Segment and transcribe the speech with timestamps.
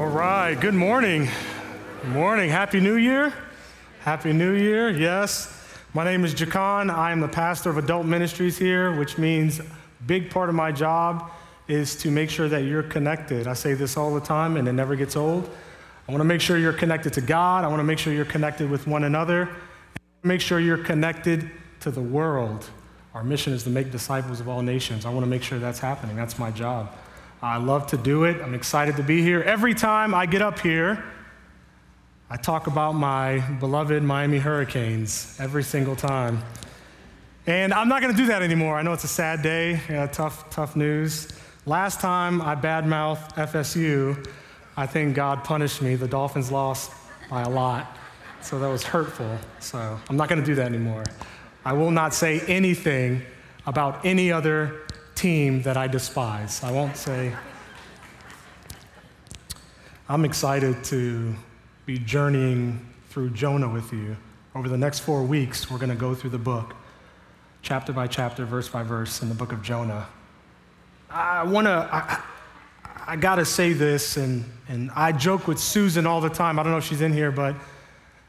[0.00, 1.28] All right, good morning.
[2.00, 2.48] Good morning.
[2.48, 3.34] Happy New Year.
[4.00, 4.88] Happy New Year.
[4.88, 5.54] Yes.
[5.92, 6.90] My name is Jakan.
[6.90, 9.60] I am the pastor of adult ministries here, which means
[10.06, 11.30] big part of my job
[11.68, 13.46] is to make sure that you're connected.
[13.46, 15.50] I say this all the time and it never gets old.
[16.08, 17.64] I want to make sure you're connected to God.
[17.64, 19.50] I want to make sure you're connected with one another.
[20.22, 22.70] Make sure you're connected to the world.
[23.12, 25.04] Our mission is to make disciples of all nations.
[25.04, 26.16] I want to make sure that's happening.
[26.16, 26.90] That's my job.
[27.42, 28.42] I love to do it.
[28.42, 29.40] I'm excited to be here.
[29.42, 31.02] Every time I get up here,
[32.28, 36.42] I talk about my beloved Miami Hurricanes every single time.
[37.46, 38.76] And I'm not going to do that anymore.
[38.76, 41.28] I know it's a sad day, yeah, tough, tough news.
[41.64, 44.28] Last time I badmouthed FSU,
[44.76, 45.94] I think God punished me.
[45.94, 46.92] The Dolphins lost
[47.30, 47.96] by a lot,
[48.42, 49.38] so that was hurtful.
[49.60, 51.04] So I'm not going to do that anymore.
[51.64, 53.22] I will not say anything
[53.66, 54.82] about any other
[55.20, 56.64] team that I despise.
[56.64, 57.34] I won't say.
[60.08, 61.34] I'm excited to
[61.84, 64.16] be journeying through Jonah with you.
[64.54, 66.74] Over the next four weeks, we're going to go through the book,
[67.60, 70.08] chapter by chapter, verse by verse, in the book of Jonah.
[71.10, 72.22] I want to, I,
[73.06, 76.58] I got to say this, and, and I joke with Susan all the time.
[76.58, 77.56] I don't know if she's in here, but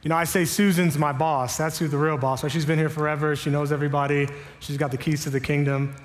[0.02, 1.58] you know, I say Susan's my boss.
[1.58, 2.46] That's who the real boss.
[2.52, 3.34] She's been here forever.
[3.38, 4.28] She knows everybody.
[4.60, 5.96] She's got the keys to the kingdom.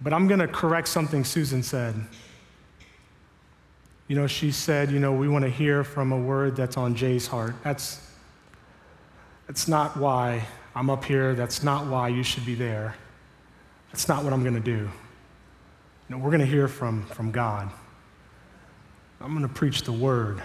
[0.00, 1.94] But I'm going to correct something Susan said.
[4.06, 6.94] You know, she said, you know, we want to hear from a word that's on
[6.94, 7.54] Jay's heart.
[7.62, 8.00] That's,
[9.46, 11.34] that's not why I'm up here.
[11.34, 12.94] That's not why you should be there.
[13.92, 14.70] That's not what I'm going to do.
[14.70, 14.90] You
[16.08, 17.70] know, we're going to hear from, from God.
[19.20, 20.40] I'm going to preach the word.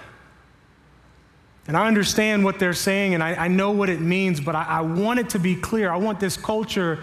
[1.68, 4.64] And I understand what they're saying and I, I know what it means, but I,
[4.64, 5.90] I want it to be clear.
[5.90, 7.00] I want this culture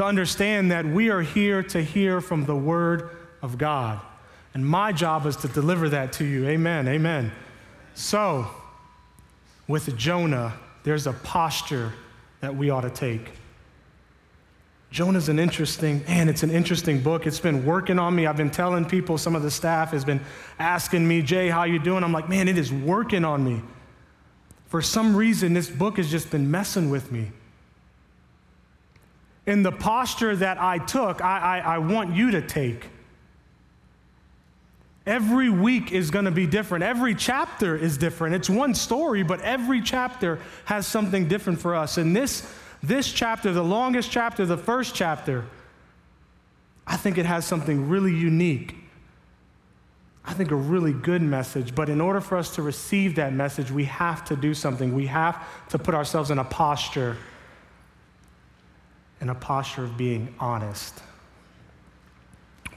[0.00, 3.10] to understand that we are here to hear from the Word
[3.42, 4.00] of God.
[4.54, 6.48] And my job is to deliver that to you.
[6.48, 6.88] Amen.
[6.88, 7.30] Amen.
[7.92, 8.46] So,
[9.68, 11.92] with Jonah, there's a posture
[12.40, 13.32] that we ought to take.
[14.90, 17.26] Jonah's an interesting, man, it's an interesting book.
[17.26, 18.26] It's been working on me.
[18.26, 20.22] I've been telling people, some of the staff has been
[20.58, 22.04] asking me, Jay, how you doing?
[22.04, 23.60] I'm like, man, it is working on me.
[24.68, 27.32] For some reason, this book has just been messing with me
[29.50, 32.88] in the posture that I took, I, I, I want you to take.
[35.04, 36.84] Every week is going to be different.
[36.84, 38.36] Every chapter is different.
[38.36, 41.98] It's one story, but every chapter has something different for us.
[41.98, 42.48] And this,
[42.80, 45.46] this chapter, the longest chapter, the first chapter,
[46.86, 48.76] I think it has something really unique.
[50.24, 53.72] I think a really good message, but in order for us to receive that message,
[53.72, 54.94] we have to do something.
[54.94, 57.16] We have to put ourselves in a posture
[59.20, 61.02] in a posture of being honest.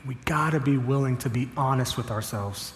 [0.05, 2.73] We gotta be willing to be honest with ourselves.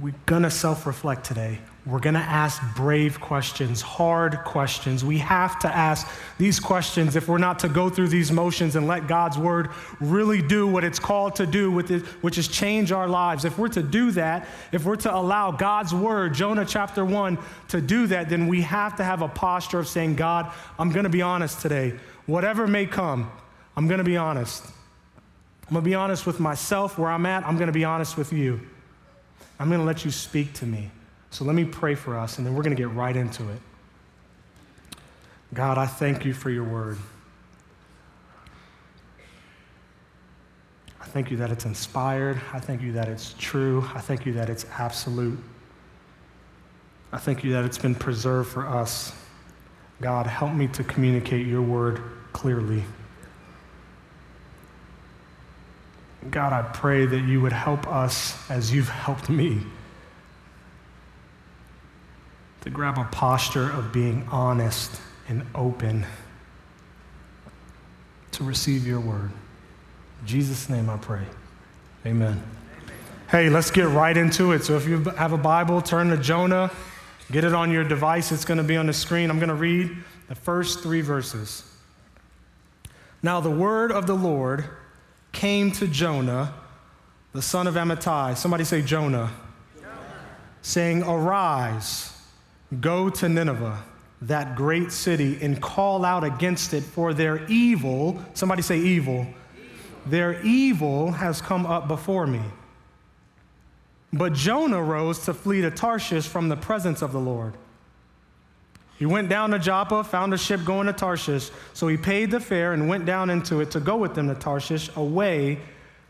[0.00, 1.58] We're gonna self reflect today.
[1.88, 5.02] We're going to ask brave questions, hard questions.
[5.02, 6.06] We have to ask
[6.36, 10.42] these questions if we're not to go through these motions and let God's word really
[10.42, 13.46] do what it's called to do, which is change our lives.
[13.46, 17.38] If we're to do that, if we're to allow God's word, Jonah chapter 1,
[17.68, 21.04] to do that, then we have to have a posture of saying, God, I'm going
[21.04, 21.94] to be honest today.
[22.26, 23.32] Whatever may come,
[23.78, 24.62] I'm going to be honest.
[24.66, 27.46] I'm going to be honest with myself where I'm at.
[27.46, 28.60] I'm going to be honest with you.
[29.58, 30.90] I'm going to let you speak to me.
[31.30, 33.60] So let me pray for us, and then we're going to get right into it.
[35.54, 36.98] God, I thank you for your word.
[41.00, 42.40] I thank you that it's inspired.
[42.52, 43.88] I thank you that it's true.
[43.94, 45.38] I thank you that it's absolute.
[47.12, 49.12] I thank you that it's been preserved for us.
[50.00, 52.02] God, help me to communicate your word
[52.32, 52.84] clearly.
[56.30, 59.62] God, I pray that you would help us as you've helped me
[62.62, 66.06] to grab a posture of being honest and open
[68.32, 69.30] to receive your word.
[70.20, 71.24] In Jesus' name I pray.
[72.06, 72.42] Amen.
[73.30, 74.64] Hey, let's get right into it.
[74.64, 76.70] So if you have a Bible, turn to Jonah,
[77.30, 78.32] get it on your device.
[78.32, 79.30] It's going to be on the screen.
[79.30, 79.94] I'm going to read
[80.28, 81.64] the first three verses.
[83.22, 84.64] Now, the word of the Lord
[85.32, 86.54] came to Jonah,
[87.32, 88.36] the son of Amittai.
[88.36, 89.30] Somebody say Jonah.
[89.76, 89.90] Jonah.
[90.62, 92.17] Saying, Arise
[92.80, 93.82] Go to Nineveh,
[94.22, 99.26] that great city, and call out against it, for their evil, somebody say evil,
[100.06, 102.42] their evil has come up before me.
[104.12, 107.54] But Jonah rose to flee to Tarshish from the presence of the Lord.
[108.98, 112.40] He went down to Joppa, found a ship going to Tarshish, so he paid the
[112.40, 115.58] fare and went down into it to go with them to Tarshish away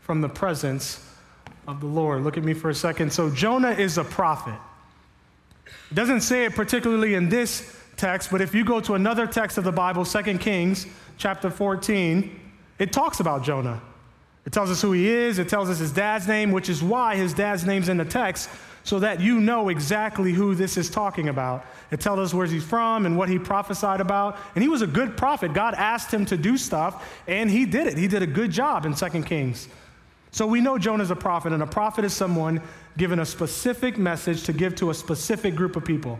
[0.01, 1.05] from the presence
[1.67, 2.23] of the Lord.
[2.23, 3.13] Look at me for a second.
[3.13, 4.59] So, Jonah is a prophet.
[5.91, 9.57] It doesn't say it particularly in this text, but if you go to another text
[9.57, 10.85] of the Bible, 2 Kings
[11.17, 12.39] chapter 14,
[12.77, 13.81] it talks about Jonah.
[14.45, 17.15] It tells us who he is, it tells us his dad's name, which is why
[17.15, 18.49] his dad's name's in the text,
[18.83, 21.65] so that you know exactly who this is talking about.
[21.91, 24.37] It tells us where he's from and what he prophesied about.
[24.55, 25.53] And he was a good prophet.
[25.53, 27.97] God asked him to do stuff, and he did it.
[27.97, 29.67] He did a good job in 2 Kings.
[30.31, 32.61] So we know Jonah's a prophet, and a prophet is someone
[32.97, 36.19] given a specific message to give to a specific group of people.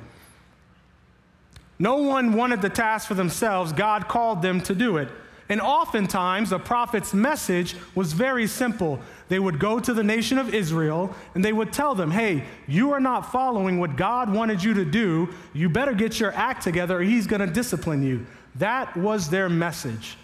[1.77, 5.09] No one wanted the task for themselves, God called them to do it.
[5.47, 8.99] And oftentimes, a prophet's message was very simple.
[9.29, 12.91] They would go to the nation of Israel and they would tell them, hey, you
[12.91, 15.29] are not following what God wanted you to do.
[15.53, 18.27] You better get your act together or he's going to discipline you.
[18.55, 20.17] That was their message.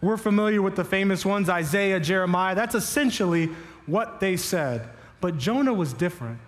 [0.00, 2.54] We're familiar with the famous ones Isaiah, Jeremiah.
[2.54, 3.50] That's essentially
[3.86, 4.88] what they said.
[5.20, 6.38] But Jonah was different.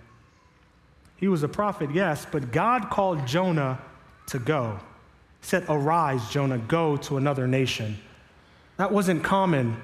[1.16, 3.78] He was a prophet, yes, but God called Jonah
[4.28, 4.78] to go.
[5.40, 7.98] He said, Arise, Jonah, go to another nation.
[8.76, 9.76] That wasn't common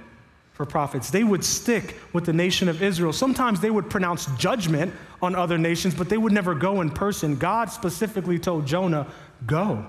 [0.52, 1.10] for prophets.
[1.10, 3.12] They would stick with the nation of Israel.
[3.12, 7.36] Sometimes they would pronounce judgment on other nations, but they would never go in person.
[7.36, 9.06] God specifically told Jonah,
[9.44, 9.86] Go.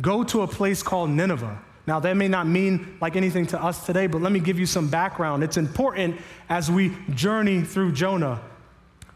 [0.00, 1.60] Go to a place called Nineveh.
[1.86, 4.66] Now, that may not mean like anything to us today, but let me give you
[4.66, 5.42] some background.
[5.42, 8.40] It's important as we journey through Jonah.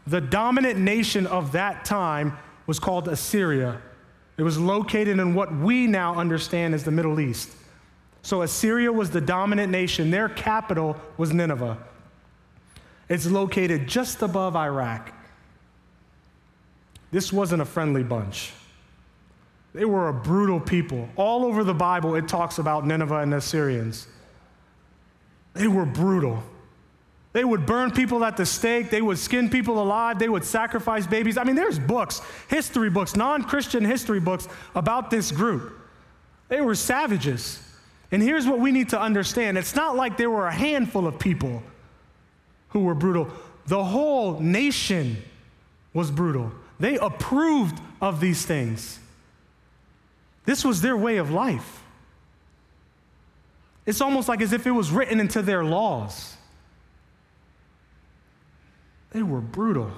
[0.05, 3.81] The dominant nation of that time was called Assyria.
[4.37, 7.49] It was located in what we now understand as the Middle East.
[8.21, 10.11] So, Assyria was the dominant nation.
[10.11, 11.77] Their capital was Nineveh.
[13.07, 15.13] It's located just above Iraq.
[17.11, 18.51] This wasn't a friendly bunch.
[19.77, 21.07] They were a brutal people.
[21.15, 24.07] All over the Bible, it talks about Nineveh and the Assyrians.
[25.53, 26.41] They were brutal.
[27.31, 28.89] They would burn people at the stake.
[28.89, 30.17] They would skin people alive.
[30.17, 31.37] They would sacrifice babies.
[31.37, 35.77] I mean, there's books, history books, non Christian history books about this group.
[36.47, 37.61] They were savages.
[38.11, 41.19] And here's what we need to understand it's not like there were a handful of
[41.19, 41.61] people
[42.69, 43.29] who were brutal,
[43.67, 45.17] the whole nation
[45.93, 46.51] was brutal.
[46.79, 49.01] They approved of these things.
[50.47, 51.83] This was their way of life.
[53.85, 56.37] It's almost like as if it was written into their laws.
[59.11, 59.91] They were brutal.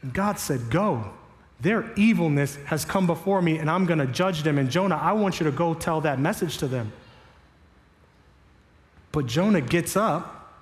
[0.00, 1.12] And God said, Go.
[1.60, 4.56] Their evilness has come before me, and I'm going to judge them.
[4.56, 6.92] And Jonah, I want you to go tell that message to them.
[9.12, 10.54] But Jonah gets up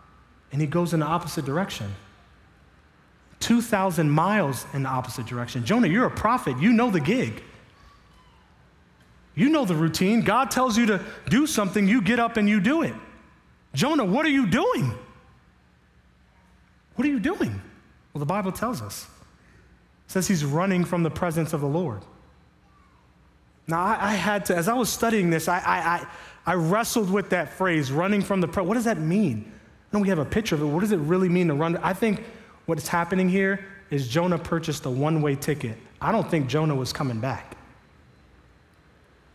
[0.52, 1.92] and he goes in the opposite direction
[3.40, 5.64] 2,000 miles in the opposite direction.
[5.64, 7.42] Jonah, you're a prophet, you know the gig.
[9.34, 10.22] You know the routine.
[10.22, 12.94] God tells you to do something, you get up and you do it.
[13.74, 14.94] Jonah, what are you doing?
[16.94, 17.60] What are you doing?
[18.12, 19.08] Well, the Bible tells us.
[20.06, 22.02] It says he's running from the presence of the Lord.
[23.66, 26.06] Now, I, I had to, as I was studying this, I, I,
[26.46, 28.68] I, wrestled with that phrase, running from the presence.
[28.68, 29.50] What does that mean?
[29.50, 30.66] I know we have a picture of it.
[30.66, 31.78] What does it really mean to run?
[31.78, 32.22] I think
[32.66, 35.78] what's happening here is Jonah purchased a one way ticket.
[36.00, 37.56] I don't think Jonah was coming back.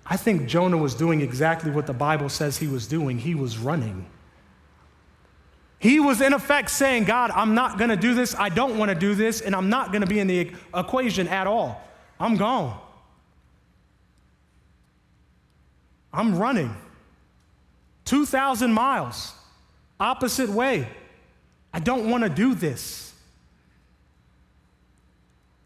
[0.10, 3.20] I think Jonah was doing exactly what the Bible says he was doing.
[3.20, 4.08] He was running.
[5.78, 8.36] He was, in effect, saying, God, I'm not going to do this.
[8.36, 11.28] I don't want to do this, and I'm not going to be in the equation
[11.28, 11.82] at all.
[12.20, 12.78] I'm gone.
[16.12, 16.76] I'm running
[18.06, 19.32] 2,000 miles,
[20.00, 20.88] opposite way.
[21.72, 23.14] I don't want to do this.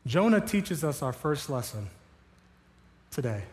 [0.05, 1.87] Jonah teaches us our first lesson
[3.09, 3.43] today.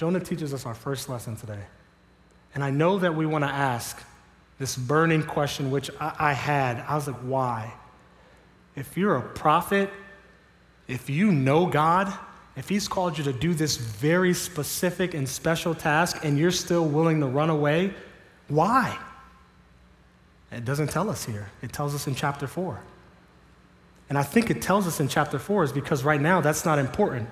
[0.00, 1.60] Jonah teaches us our first lesson today.
[2.54, 4.02] And I know that we want to ask
[4.58, 6.82] this burning question, which I, I had.
[6.88, 7.74] I was like, why?
[8.74, 9.90] If you're a prophet,
[10.88, 12.10] if you know God,
[12.56, 16.86] if He's called you to do this very specific and special task and you're still
[16.86, 17.92] willing to run away,
[18.48, 18.98] why?
[20.50, 21.50] It doesn't tell us here.
[21.60, 22.80] It tells us in chapter 4.
[24.08, 26.78] And I think it tells us in chapter 4 is because right now that's not
[26.78, 27.28] important.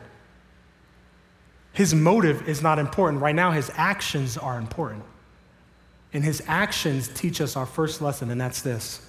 [1.73, 3.23] His motive is not important.
[3.23, 5.05] Right now, his actions are important.
[6.13, 9.01] And his actions teach us our first lesson, and that's this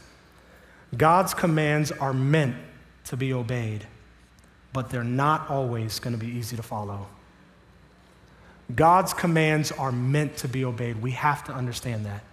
[0.96, 2.56] God's commands are meant
[3.06, 3.86] to be obeyed,
[4.74, 7.08] but they're not always going to be easy to follow.
[8.76, 11.02] God's commands are meant to be obeyed.
[11.02, 12.24] We have to understand that.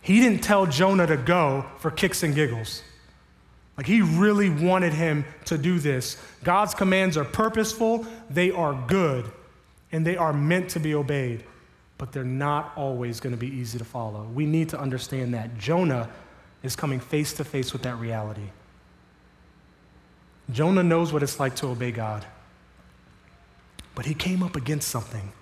[0.00, 2.82] He didn't tell Jonah to go for kicks and giggles.
[3.78, 6.18] Like he really wanted him to do this.
[6.44, 9.30] God's commands are purposeful, they are good,
[9.92, 11.44] and they are meant to be obeyed.
[11.98, 14.22] but they're not always going to be easy to follow.
[14.32, 15.58] We need to understand that.
[15.58, 16.08] Jonah
[16.62, 18.50] is coming face to face with that reality.
[20.50, 22.24] Jonah knows what it's like to obey God,
[23.94, 25.32] but he came up against something.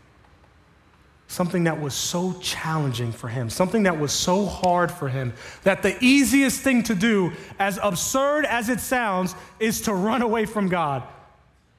[1.29, 5.33] Something that was so challenging for him, something that was so hard for him,
[5.65, 10.47] that the easiest thing to do, as absurd as it sounds, is to run away
[10.47, 11.03] from God.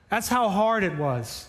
[0.09, 1.47] That's how hard it was.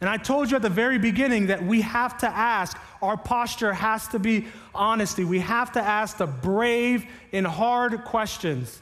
[0.00, 3.72] And I told you at the very beginning that we have to ask, our posture
[3.72, 5.24] has to be honesty.
[5.24, 8.80] We have to ask the brave and hard questions.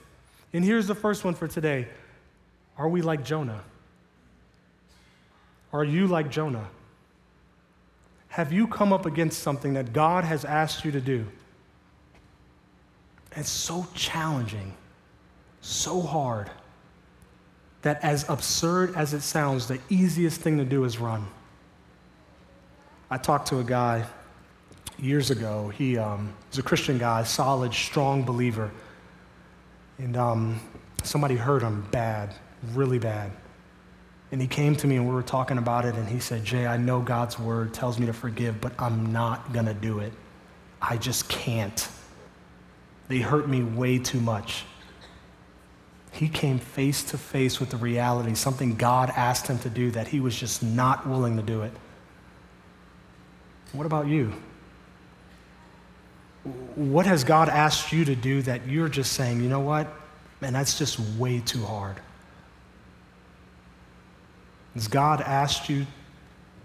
[0.53, 1.89] And here's the first one for today
[2.77, 3.63] Are we like Jonah?
[5.73, 6.69] Are you like Jonah?
[8.35, 11.25] Have you come up against something that God has asked you to do?
[13.37, 14.75] It's so challenging,
[15.61, 16.51] so hard
[17.83, 21.29] that, as absurd as it sounds, the easiest thing to do is run.
[23.09, 24.05] I talked to a guy
[24.99, 25.69] years ago.
[25.69, 28.73] He um, was a Christian guy, solid, strong believer.
[29.99, 30.61] And um,
[31.05, 32.35] somebody hurt him bad,
[32.73, 33.31] really bad.
[34.35, 36.67] And he came to me and we were talking about it, and he said, Jay,
[36.67, 40.13] I know God's word tells me to forgive, but I'm not going to do it.
[40.83, 41.89] I just can't.
[43.07, 44.65] They hurt me way too much.
[46.11, 50.09] He came face to face with the reality, something God asked him to do that
[50.09, 51.73] he was just not willing to do it.
[53.71, 54.33] What about you?
[56.75, 59.87] What has God asked you to do that you're just saying, you know what?
[60.41, 62.01] Man, that's just way too hard.
[64.75, 65.87] Has God asked you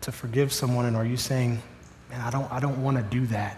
[0.01, 1.61] to forgive someone, and are you saying,
[2.09, 3.57] man, I don't, I don't want to do that?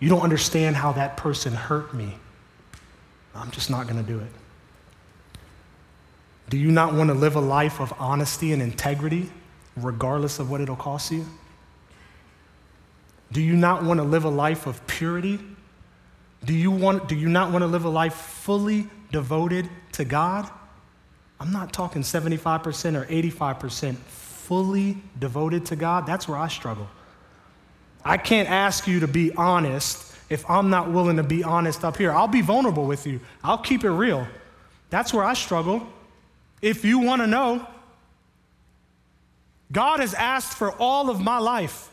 [0.00, 2.16] You don't understand how that person hurt me.
[3.34, 4.30] I'm just not going to do it.
[6.50, 9.30] Do you not want to live a life of honesty and integrity,
[9.76, 11.26] regardless of what it'll cost you?
[13.32, 15.40] Do you not want to live a life of purity?
[16.44, 20.50] Do you, want, do you not want to live a life fully devoted to God?
[21.40, 26.06] I'm not talking 75% or 85%, fully devoted to God.
[26.06, 26.88] That's where I struggle.
[28.04, 31.96] I can't ask you to be honest if I'm not willing to be honest up
[31.96, 32.12] here.
[32.12, 34.26] I'll be vulnerable with you, I'll keep it real.
[34.90, 35.86] That's where I struggle
[36.64, 37.66] if you want to know,
[39.70, 41.90] God has asked for all of my life.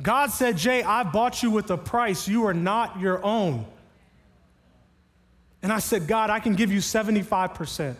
[0.00, 2.28] God said, Jay, I bought you with a price.
[2.28, 3.66] You are not your own.
[5.62, 7.96] And I said, God, I can give you 75%.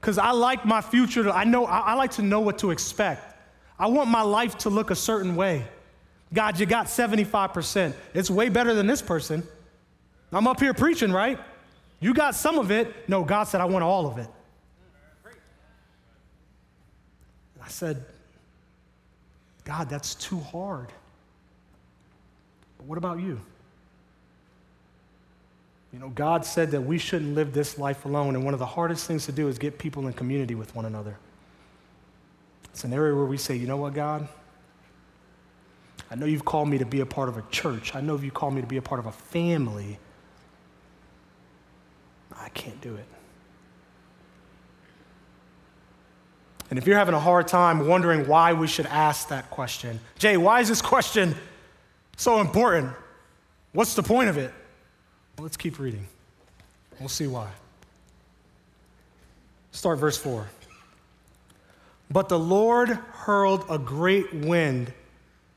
[0.00, 1.24] Because I like my future.
[1.24, 3.36] To, I know I, I like to know what to expect.
[3.78, 5.66] I want my life to look a certain way.
[6.32, 7.94] God, you got 75%.
[8.14, 9.42] It's way better than this person.
[10.32, 11.38] I'm up here preaching, right?
[12.00, 13.08] You got some of it.
[13.08, 14.28] No, God said, I want all of it.
[17.62, 18.04] I said,
[19.64, 20.88] God, that's too hard.
[22.78, 23.40] But what about you?
[25.92, 28.66] You know, God said that we shouldn't live this life alone, and one of the
[28.66, 31.16] hardest things to do is get people in community with one another.
[32.70, 34.28] It's an area where we say, you know what, God?
[36.10, 37.94] I know you've called me to be a part of a church.
[37.94, 39.98] I know you've called me to be a part of a family.
[42.36, 43.06] I can't do it.
[46.70, 50.36] And if you're having a hard time wondering why we should ask that question, Jay,
[50.36, 51.34] why is this question
[52.16, 52.92] so important?
[53.72, 54.52] What's the point of it?
[55.40, 56.06] Let's keep reading.
[56.98, 57.48] We'll see why.
[59.70, 60.48] Start verse 4.
[62.10, 64.92] But the Lord hurled a great wind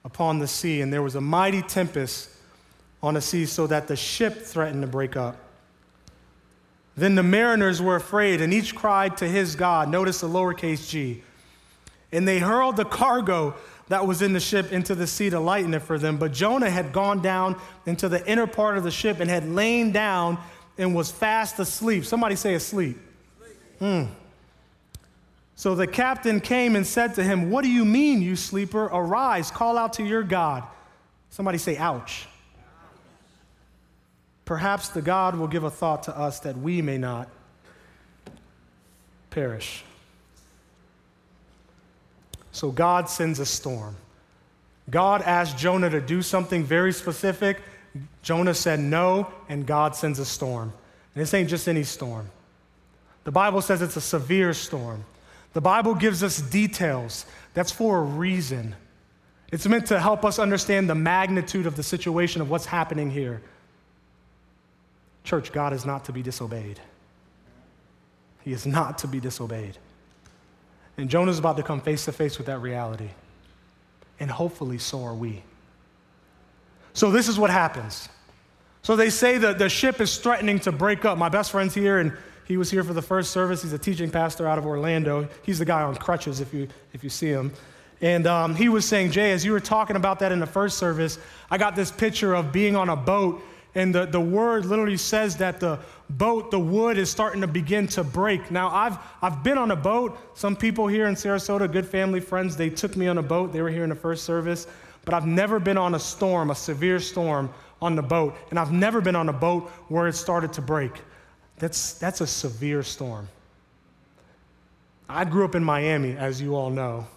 [0.05, 2.29] upon the sea, and there was a mighty tempest
[3.01, 5.37] on the sea, so that the ship threatened to break up.
[6.95, 9.89] Then the mariners were afraid, and each cried to his God.
[9.89, 11.23] Notice the lowercase g.
[12.11, 13.55] And they hurled the cargo
[13.91, 16.15] that was in the ship into the sea to lighten it for them.
[16.15, 19.91] But Jonah had gone down into the inner part of the ship and had lain
[19.91, 20.37] down
[20.77, 22.05] and was fast asleep.
[22.05, 22.97] Somebody say asleep.
[23.79, 24.03] Hmm.
[25.57, 28.85] So the captain came and said to him, What do you mean, you sleeper?
[28.85, 30.63] Arise, call out to your God.
[31.29, 32.27] Somebody say, Ouch.
[34.45, 37.27] Perhaps the God will give a thought to us that we may not
[39.31, 39.83] perish.
[42.51, 43.95] So God sends a storm.
[44.89, 47.59] God asked Jonah to do something very specific.
[48.21, 50.73] Jonah said no, and God sends a storm.
[51.15, 52.29] And this ain't just any storm.
[53.23, 55.05] The Bible says it's a severe storm.
[55.53, 57.25] The Bible gives us details.
[57.53, 58.75] That's for a reason.
[59.51, 63.41] It's meant to help us understand the magnitude of the situation of what's happening here.
[65.23, 66.79] Church, God is not to be disobeyed.
[68.43, 69.77] He is not to be disobeyed.
[70.97, 73.09] And Jonah's about to come face to face with that reality.
[74.19, 75.43] And hopefully, so are we.
[76.93, 78.09] So, this is what happens.
[78.83, 81.17] So, they say that the ship is threatening to break up.
[81.17, 82.13] My best friend's here, and
[82.45, 83.63] he was here for the first service.
[83.63, 85.27] He's a teaching pastor out of Orlando.
[85.43, 87.51] He's the guy on crutches, if you, if you see him.
[88.01, 90.77] And um, he was saying, Jay, as you were talking about that in the first
[90.77, 91.19] service,
[91.49, 93.41] I got this picture of being on a boat,
[93.73, 97.87] and the, the word literally says that the boat, the wood is starting to begin
[97.87, 98.51] to break.
[98.51, 100.17] Now, I've, I've been on a boat.
[100.37, 103.53] Some people here in Sarasota, good family friends, they took me on a boat.
[103.53, 104.67] They were here in the first service.
[105.05, 107.49] But I've never been on a storm, a severe storm
[107.81, 108.35] on the boat.
[108.49, 110.91] And I've never been on a boat where it started to break.
[111.57, 113.29] That's, that's a severe storm.
[115.07, 117.07] I grew up in Miami, as you all know.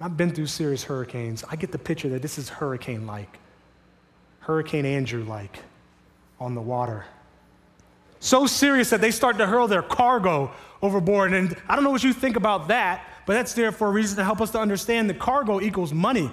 [0.00, 1.44] I've been through serious hurricanes.
[1.50, 3.38] I get the picture that this is hurricane like,
[4.48, 5.58] Hurricane Andrew like
[6.40, 7.04] on the water.
[8.18, 10.50] So serious that they start to hurl their cargo
[10.80, 11.34] overboard.
[11.34, 14.16] And I don't know what you think about that, but that's there for a reason
[14.16, 16.30] to help us to understand that cargo equals money.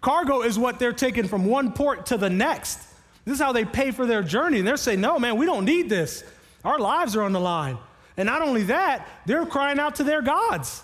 [0.00, 2.78] Cargo is what they're taking from one port to the next.
[3.24, 4.60] This is how they pay for their journey.
[4.60, 6.22] And they're saying, no, man, we don't need this.
[6.64, 7.76] Our lives are on the line.
[8.16, 10.80] And not only that, they're crying out to their gods.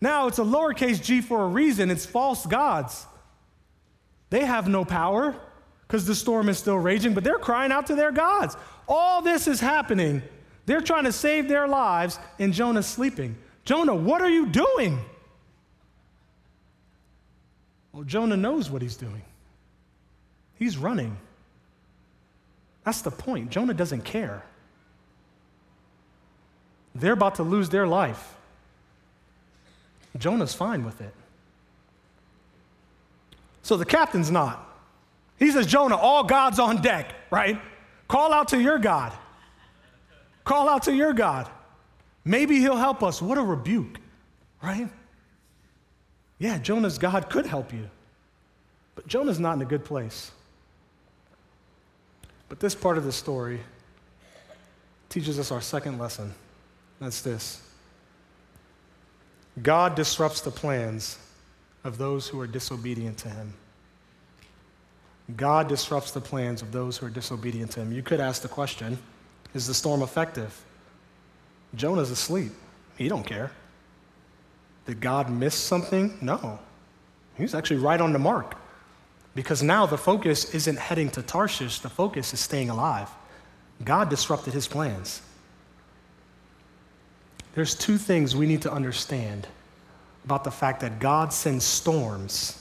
[0.00, 1.90] Now, it's a lowercase g for a reason.
[1.90, 3.04] It's false gods.
[4.30, 5.34] They have no power
[5.86, 8.56] because the storm is still raging, but they're crying out to their gods.
[8.88, 10.22] All this is happening.
[10.66, 13.36] They're trying to save their lives, and Jonah's sleeping.
[13.64, 15.00] Jonah, what are you doing?
[17.92, 19.22] Well, Jonah knows what he's doing.
[20.54, 21.16] He's running.
[22.84, 23.50] That's the point.
[23.50, 24.44] Jonah doesn't care.
[26.94, 28.36] They're about to lose their life.
[30.18, 31.14] Jonah's fine with it.
[33.62, 34.66] So the captain's not.
[35.38, 37.60] He says, Jonah, all God's on deck, right?
[38.08, 39.12] Call out to your God.
[40.44, 41.48] Call out to your God.
[42.24, 43.22] Maybe he'll help us.
[43.22, 43.98] What a rebuke,
[44.62, 44.88] right?
[46.38, 47.88] Yeah, Jonah's God could help you.
[48.94, 50.30] But Jonah's not in a good place.
[52.48, 53.60] But this part of the story
[55.08, 56.34] teaches us our second lesson.
[57.00, 57.62] That's this
[59.62, 61.18] God disrupts the plans
[61.84, 63.54] of those who are disobedient to him.
[65.36, 67.92] God disrupts the plans of those who are disobedient to him.
[67.92, 68.98] You could ask the question
[69.54, 70.64] is the storm effective?
[71.74, 72.52] Jonah's asleep.
[72.96, 73.50] He don't care.
[74.86, 76.16] Did God miss something?
[76.20, 76.58] No.
[77.36, 78.56] He's actually right on the mark.
[79.34, 83.08] Because now the focus isn't heading to Tarshish, the focus is staying alive.
[83.84, 85.22] God disrupted his plans.
[87.54, 89.46] There's two things we need to understand
[90.24, 92.56] about the fact that God sends storms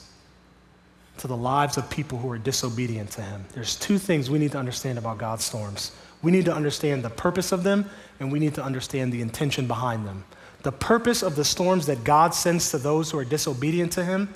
[1.17, 3.45] to the lives of people who are disobedient to Him.
[3.54, 5.91] There's two things we need to understand about God's storms.
[6.22, 9.67] We need to understand the purpose of them, and we need to understand the intention
[9.67, 10.24] behind them.
[10.63, 14.34] The purpose of the storms that God sends to those who are disobedient to Him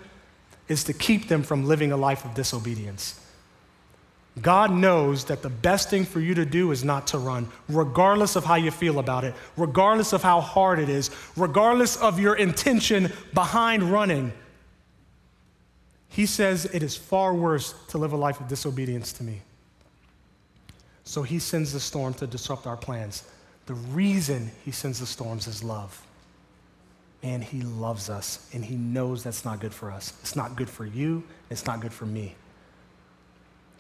[0.68, 3.20] is to keep them from living a life of disobedience.
[4.42, 8.36] God knows that the best thing for you to do is not to run, regardless
[8.36, 12.36] of how you feel about it, regardless of how hard it is, regardless of your
[12.36, 14.34] intention behind running.
[16.10, 19.42] He says it is far worse to live a life of disobedience to me.
[21.04, 23.24] So he sends the storm to disrupt our plans.
[23.68, 26.02] The reason he sends the storms is love.
[27.22, 30.14] Man, he loves us, and he knows that's not good for us.
[30.22, 32.36] It's not good for you, it's not good for me.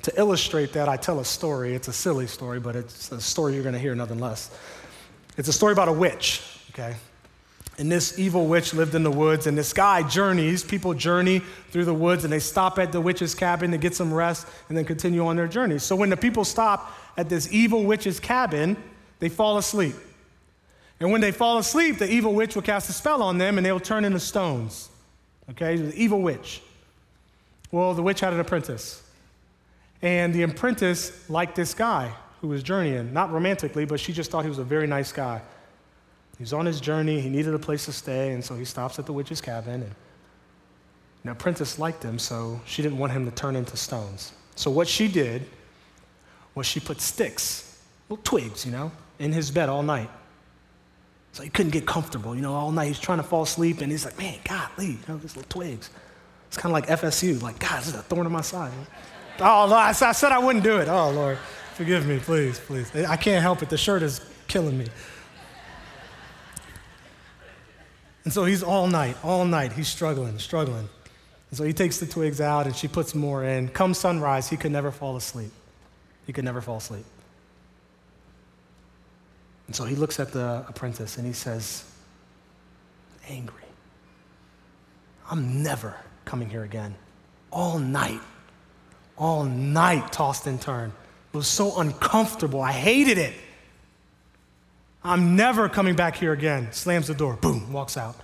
[0.04, 1.76] To illustrate that, I tell a story.
[1.76, 4.52] It's a silly story, but it's a story you're going to hear nothing less.
[5.38, 6.96] It's a story about a witch, okay?
[7.80, 10.64] And this evil witch lived in the woods, and this guy journeys.
[10.64, 11.40] People journey
[11.72, 14.78] through the woods, and they stop at the witch's cabin to get some rest and
[14.78, 15.80] then continue on their journey.
[15.80, 18.78] So when the people stop at this evil witch's cabin,
[19.20, 19.96] they fall asleep.
[21.00, 23.66] And when they fall asleep, the evil witch will cast a spell on them and
[23.66, 24.90] they will turn into stones.
[25.50, 26.62] Okay, the evil witch.
[27.72, 29.03] Well, the witch had an apprentice.
[30.04, 34.44] And the apprentice liked this guy who was journeying, not romantically, but she just thought
[34.44, 35.42] he was a very nice guy.
[36.38, 39.00] He was on his journey, he needed a place to stay, and so he stops
[39.00, 39.82] at the witch's cabin.
[39.82, 39.96] And
[41.24, 44.34] the apprentice liked him, so she didn't want him to turn into stones.
[44.56, 45.44] So what she did
[46.54, 50.10] was she put sticks, little twigs, you know, in his bed all night.
[51.32, 52.88] So he couldn't get comfortable, you know, all night.
[52.88, 55.50] He's trying to fall asleep, and he's like, man, God, leave, you know, these little
[55.50, 55.90] twigs.
[56.50, 58.74] It's kind of like FSU, like, God, this is a thorn in my side.
[59.40, 60.88] Oh, Lord, I said I wouldn't do it.
[60.88, 61.38] Oh, Lord,
[61.74, 62.94] forgive me, please, please.
[62.96, 63.70] I can't help it.
[63.70, 64.88] The shirt is killing me.
[68.24, 70.88] And so he's all night, all night, he's struggling, struggling.
[71.50, 73.68] And so he takes the twigs out and she puts more in.
[73.68, 75.52] Come sunrise, he could never fall asleep.
[76.26, 77.06] He could never fall asleep.
[79.68, 81.84] And so he looks at the apprentice and he says,
[83.28, 83.64] angry.
[85.30, 86.96] I'm never coming here again.
[87.52, 88.22] All night,
[89.18, 90.94] all night, tossed and turned.
[91.34, 92.62] It was so uncomfortable.
[92.62, 93.34] I hated it.
[95.04, 96.72] I'm never coming back here again.
[96.72, 98.16] Slams the door, boom, walks out.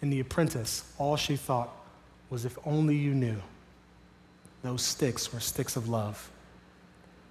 [0.00, 1.74] And the apprentice, all she thought
[2.30, 3.36] was if only you knew
[4.62, 6.30] those sticks were sticks of love,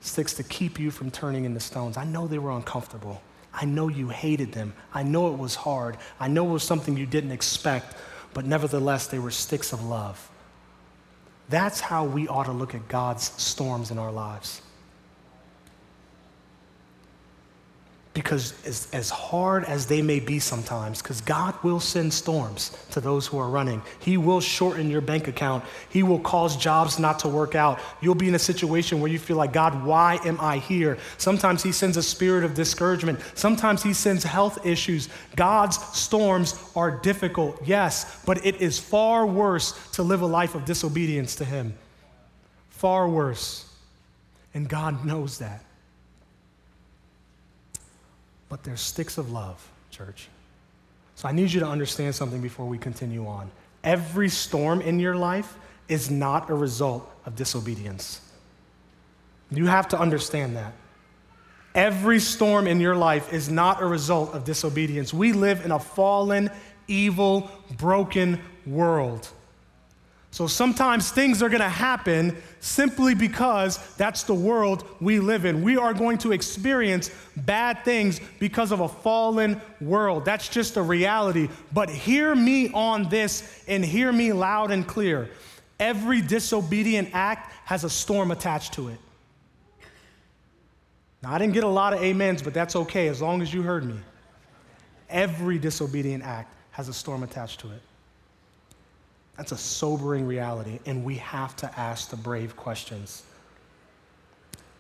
[0.01, 1.97] sticks to keep you from turning into stones.
[1.97, 3.21] I know they were uncomfortable.
[3.53, 4.73] I know you hated them.
[4.93, 5.97] I know it was hard.
[6.19, 7.95] I know it was something you didn't expect,
[8.33, 10.29] but nevertheless, they were sticks of love.
[11.51, 14.61] That's how we ought to look at God's storms in our lives.
[18.13, 22.99] Because as, as hard as they may be sometimes, because God will send storms to
[22.99, 23.81] those who are running.
[23.99, 25.63] He will shorten your bank account.
[25.87, 27.79] He will cause jobs not to work out.
[28.01, 30.97] You'll be in a situation where you feel like, God, why am I here?
[31.17, 33.17] Sometimes He sends a spirit of discouragement.
[33.33, 35.07] Sometimes He sends health issues.
[35.37, 40.65] God's storms are difficult, yes, but it is far worse to live a life of
[40.65, 41.75] disobedience to Him.
[42.71, 43.73] Far worse.
[44.53, 45.63] And God knows that
[48.51, 50.27] but they're sticks of love, church.
[51.15, 53.49] So I need you to understand something before we continue on.
[53.81, 58.19] Every storm in your life is not a result of disobedience.
[59.51, 60.73] You have to understand that.
[61.73, 65.13] Every storm in your life is not a result of disobedience.
[65.13, 66.49] We live in a fallen,
[66.89, 69.29] evil, broken world.
[70.31, 75.61] So sometimes things are going to happen simply because that's the world we live in.
[75.61, 80.23] We are going to experience bad things because of a fallen world.
[80.23, 81.49] That's just a reality.
[81.73, 85.29] But hear me on this and hear me loud and clear.
[85.81, 88.99] Every disobedient act has a storm attached to it.
[91.21, 93.63] Now, I didn't get a lot of amens, but that's okay as long as you
[93.63, 93.97] heard me.
[95.09, 97.81] Every disobedient act has a storm attached to it.
[99.37, 103.23] That's a sobering reality, and we have to ask the brave questions.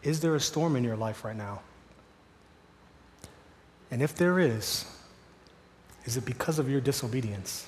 [0.03, 1.61] Is there a storm in your life right now?
[3.89, 4.85] And if there is,
[6.05, 7.67] is it because of your disobedience?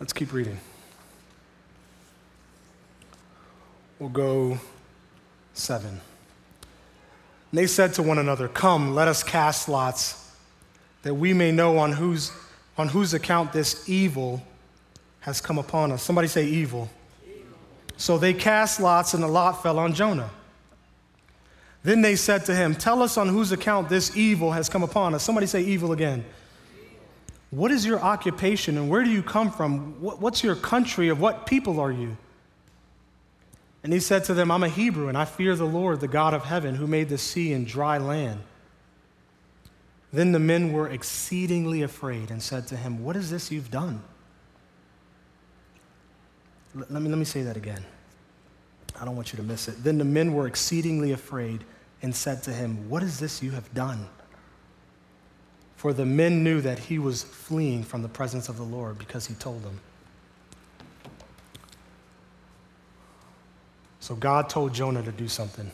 [0.00, 0.58] Let's keep reading.
[3.98, 4.58] We'll go
[5.54, 5.88] seven.
[5.90, 10.32] And they said to one another, Come, let us cast lots,
[11.02, 12.32] that we may know on whose
[12.76, 14.42] on whose account this evil
[15.20, 16.02] has come upon us.
[16.02, 16.88] Somebody say evil.
[17.26, 17.56] evil.
[17.96, 20.30] So they cast lots, and the lot fell on Jonah.
[21.82, 25.14] Then they said to him, Tell us on whose account this evil has come upon
[25.14, 25.22] us.
[25.22, 26.24] Somebody say evil again.
[27.50, 29.94] What is your occupation and where do you come from?
[30.00, 31.08] What's your country?
[31.08, 32.16] Of what people are you?
[33.84, 36.34] And he said to them, I'm a Hebrew and I fear the Lord, the God
[36.34, 38.40] of heaven, who made the sea and dry land.
[40.14, 44.00] Then the men were exceedingly afraid and said to him, What is this you've done?
[46.72, 47.84] Let me, let me say that again.
[49.00, 49.82] I don't want you to miss it.
[49.82, 51.64] Then the men were exceedingly afraid
[52.00, 54.06] and said to him, What is this you have done?
[55.74, 59.26] For the men knew that he was fleeing from the presence of the Lord because
[59.26, 59.80] he told them.
[63.98, 65.72] So God told Jonah to do something.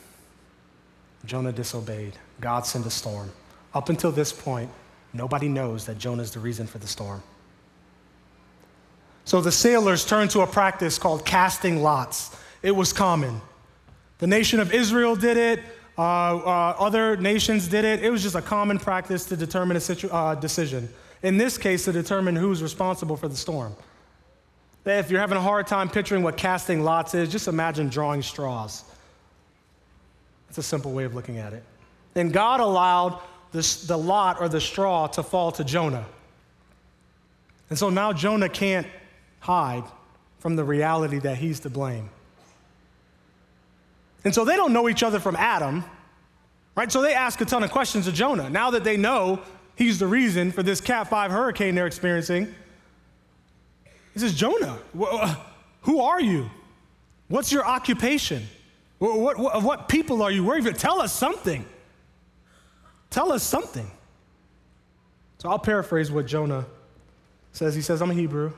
[1.26, 2.14] Jonah disobeyed.
[2.40, 3.30] God sent a storm.
[3.74, 4.70] Up until this point,
[5.12, 7.22] nobody knows that Jonah is the reason for the storm.
[9.24, 12.36] So the sailors turned to a practice called casting lots.
[12.62, 13.40] It was common.
[14.18, 15.60] The nation of Israel did it,
[15.96, 18.02] uh, uh, other nations did it.
[18.02, 20.88] It was just a common practice to determine a situ- uh, decision.
[21.22, 23.76] In this case, to determine who's responsible for the storm.
[24.86, 28.84] If you're having a hard time picturing what casting lots is, just imagine drawing straws.
[30.48, 31.62] It's a simple way of looking at it.
[32.14, 33.20] And God allowed
[33.52, 36.06] the, the lot or the straw to fall to Jonah.
[37.68, 38.86] And so now Jonah can't
[39.40, 39.84] hide
[40.38, 42.10] from the reality that he's to blame.
[44.24, 45.84] And so they don't know each other from Adam,
[46.76, 46.90] right?
[46.90, 48.50] So they ask a ton of questions to Jonah.
[48.50, 49.40] Now that they know
[49.76, 52.54] he's the reason for this Cat 5 hurricane they're experiencing,
[54.12, 55.36] he says, Jonah, uh,
[55.82, 56.50] who are you?
[57.28, 58.46] What's your occupation?
[58.98, 60.44] What, what, what people are you?
[60.44, 60.72] Where are you?
[60.72, 61.64] Tell us something.
[63.10, 63.90] Tell us something.
[65.38, 66.64] So I'll paraphrase what Jonah
[67.52, 67.74] says.
[67.74, 68.52] He says, I'm a Hebrew,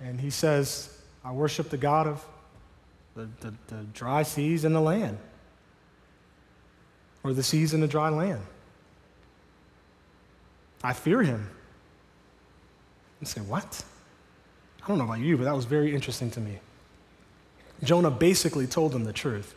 [0.00, 2.24] and he says, I worship the God of
[3.14, 5.18] the, the, the dry seas and the land,
[7.22, 8.40] or the seas and the dry land.
[10.82, 11.50] I fear him.
[13.18, 13.84] And say, What?
[14.82, 16.60] I don't know about you, but that was very interesting to me.
[17.82, 19.54] Jonah basically told them the truth.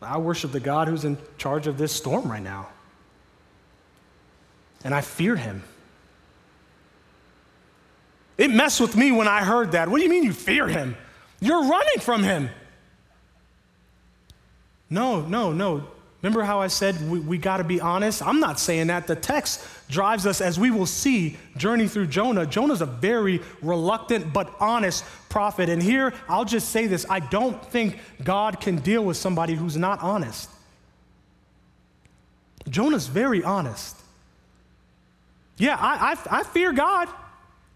[0.00, 2.68] I worship the God who's in charge of this storm right now
[4.84, 5.62] and I fear him.
[8.36, 9.88] It messed with me when I heard that.
[9.88, 10.96] What do you mean you fear him?
[11.40, 12.50] You're running from him.
[14.90, 15.86] No, no, no.
[16.22, 18.26] Remember how I said we, we got to be honest?
[18.26, 19.06] I'm not saying that.
[19.06, 22.46] The text drives us, as we will see, journey through Jonah.
[22.46, 25.68] Jonah's a very reluctant but honest prophet.
[25.68, 29.76] And here, I'll just say this I don't think God can deal with somebody who's
[29.76, 30.48] not honest.
[32.70, 34.03] Jonah's very honest.
[35.56, 37.08] Yeah, I, I, I fear God.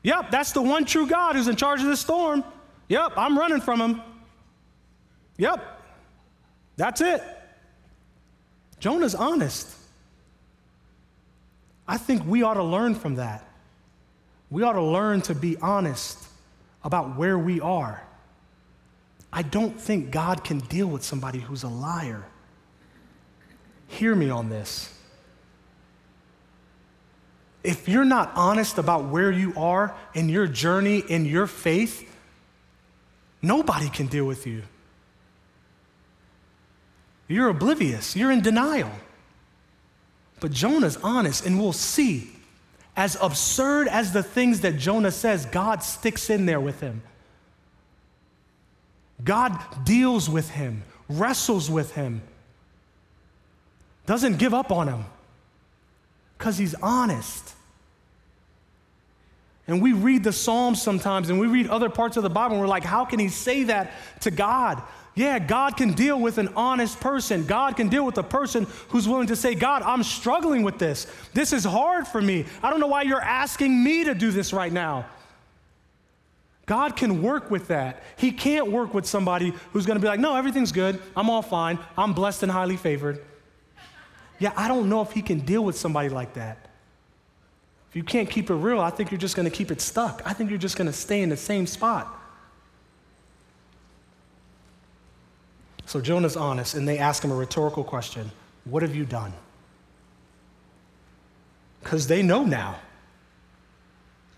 [0.03, 2.45] Yep, that's the one true God who's in charge of this storm.
[2.89, 4.03] Yep, I'm running from him.
[5.37, 5.65] Yep,
[6.77, 7.23] that's it.
[8.81, 9.75] Jonah's honest.
[11.87, 13.45] I think we ought to learn from that.
[14.51, 16.19] We ought to learn to be honest
[16.85, 18.03] about where we are.
[19.33, 22.25] I don't think God can deal with somebody who's a liar.
[23.89, 24.95] Hear me on this.
[27.65, 32.09] If you're not honest about where you are in your journey, in your faith,
[33.43, 34.63] nobody can deal with you.
[37.27, 38.91] You're oblivious, you're in denial.
[40.41, 42.31] But Jonah's honest, and we'll see.
[42.97, 47.03] As absurd as the things that Jonah says, God sticks in there with him.
[49.23, 52.23] God deals with him, wrestles with him,
[54.07, 55.05] doesn't give up on him
[56.39, 57.55] because he's honest.
[59.67, 62.61] And we read the Psalms sometimes and we read other parts of the Bible and
[62.61, 64.83] we're like, how can he say that to God?
[65.15, 67.45] Yeah, God can deal with an honest person.
[67.45, 71.07] God can deal with a person who's willing to say, God, I'm struggling with this.
[71.35, 72.47] This is hard for me.
[72.63, 75.07] I don't know why you're asking me to do this right now.
[76.65, 78.03] God can work with that.
[78.17, 81.03] He can't work with somebody who's going to be like, no, everything's good.
[81.17, 81.79] I'm all fine.
[81.97, 83.25] I'm blessed and highly favored.
[84.39, 86.69] Yeah, I don't know if He can deal with somebody like that.
[87.91, 90.23] If you can't keep it real, I think you're just going to keep it stuck.
[90.25, 92.15] I think you're just going to stay in the same spot.
[95.87, 98.31] So Jonah's honest, and they ask him a rhetorical question
[98.65, 99.33] What have you done?
[101.83, 102.79] Because they know now.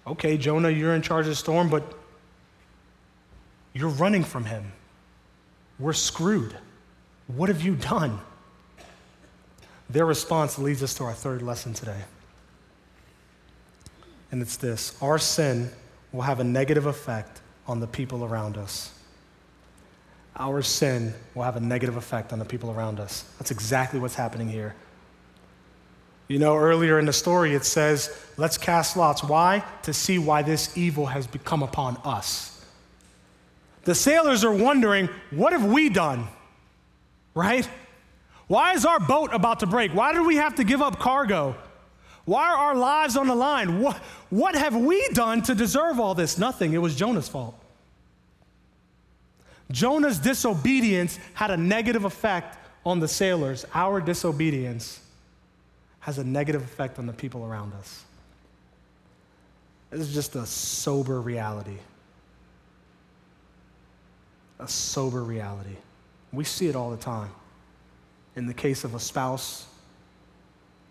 [0.07, 1.83] Okay, Jonah, you're in charge of the storm, but
[3.73, 4.73] you're running from him.
[5.79, 6.57] We're screwed.
[7.27, 8.21] What have you done?
[9.91, 12.01] Their response leads us to our third lesson today.
[14.31, 15.71] And it's this our sin
[16.13, 18.93] will have a negative effect on the people around us
[20.41, 23.25] our sin will have a negative effect on the people around us.
[23.39, 24.75] That's exactly what's happening here.
[26.29, 29.23] You know, earlier in the story, it says, let's cast lots.
[29.23, 29.63] Why?
[29.83, 32.65] To see why this evil has become upon us.
[33.85, 36.29] The sailors are wondering, what have we done?
[37.35, 37.69] Right?
[38.51, 39.95] Why is our boat about to break?
[39.95, 41.55] Why did we have to give up cargo?
[42.25, 43.81] Why are our lives on the line?
[43.81, 43.97] What,
[44.29, 46.37] what have we done to deserve all this?
[46.37, 46.73] Nothing.
[46.73, 47.55] It was Jonah's fault.
[49.71, 53.67] Jonah's disobedience had a negative effect on the sailors.
[53.73, 54.99] Our disobedience
[56.01, 58.05] has a negative effect on the people around us.
[59.91, 61.79] This is just a sober reality.
[64.59, 65.77] A sober reality.
[66.33, 67.31] We see it all the time.
[68.41, 69.67] In the case of a spouse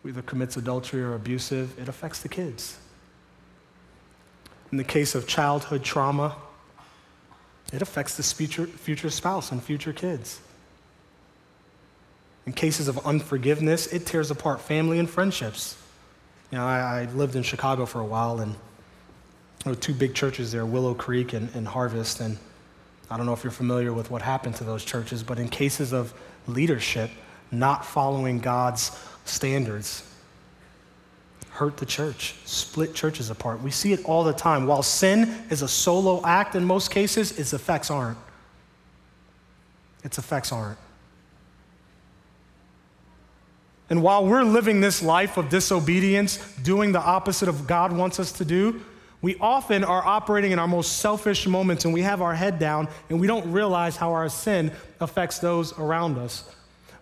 [0.03, 2.77] who either commits adultery or abusive, it affects the kids.
[4.71, 6.35] In the case of childhood trauma,
[7.73, 10.39] it affects the future, future spouse and future kids.
[12.45, 15.75] In cases of unforgiveness, it tears apart family and friendships.
[16.51, 18.53] You know, I, I lived in Chicago for a while, and
[19.63, 22.19] there were two big churches there, Willow Creek and, and Harvest.
[22.19, 22.37] And
[23.09, 25.93] I don't know if you're familiar with what happened to those churches, but in cases
[25.93, 26.13] of
[26.45, 27.09] leadership
[27.51, 30.03] not following God's standards,
[31.51, 33.61] hurt the church, split churches apart.
[33.61, 34.65] We see it all the time.
[34.65, 38.17] While sin is a solo act in most cases, its effects aren't.
[40.03, 40.77] Its effects aren't.
[43.89, 48.31] And while we're living this life of disobedience, doing the opposite of God wants us
[48.33, 48.81] to do,
[49.21, 52.87] we often are operating in our most selfish moments and we have our head down
[53.09, 56.43] and we don't realize how our sin affects those around us.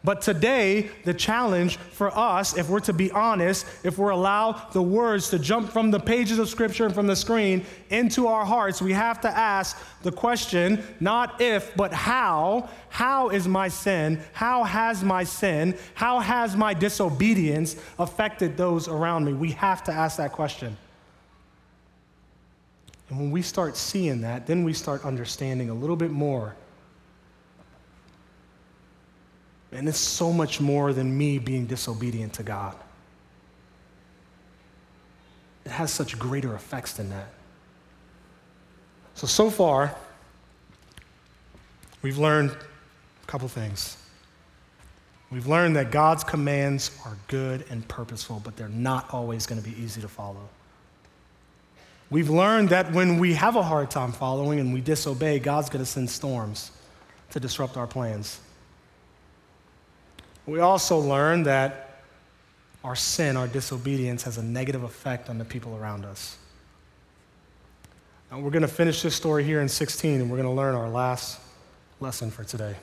[0.04, 4.82] But today, the challenge for us, if we're to be honest, if we're allowed the
[4.82, 8.82] words to jump from the pages of Scripture and from the screen into our hearts,
[8.82, 12.70] we have to ask the question not if, but how.
[12.90, 14.22] How is my sin?
[14.34, 15.78] How has my sin?
[15.94, 19.34] How has my disobedience affected those around me?
[19.34, 20.78] We have to ask that question.
[23.10, 26.56] And when we start seeing that, then we start understanding a little bit more
[29.72, 32.76] And it's so much more than me being disobedient to God.
[35.66, 37.28] It has such greater effects than that.
[39.16, 39.94] So, so far,
[42.02, 43.98] we've learned a couple things.
[45.30, 49.70] We've learned that God's commands are good and purposeful, but they're not always going to
[49.70, 50.48] be easy to follow.
[52.10, 55.84] We've learned that when we have a hard time following and we disobey, God's going
[55.84, 56.72] to send storms
[57.32, 58.40] to disrupt our plans.
[60.48, 62.00] We also learned that
[62.84, 66.38] our sin, our disobedience, has a negative effect on the people around us.
[68.32, 70.74] And we're going to finish this story here in 16, and we're going to learn
[70.74, 71.40] our last
[72.00, 72.76] lesson for today.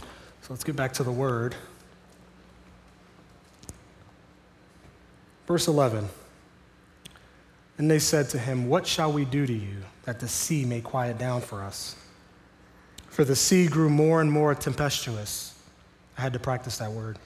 [0.00, 1.54] So let's get back to the word.
[5.46, 6.08] Verse 11.
[7.78, 10.82] And they said to him, What shall we do to you that the sea may
[10.82, 11.96] quiet down for us?
[13.08, 15.57] For the sea grew more and more tempestuous.
[16.18, 17.18] I had to practice that word.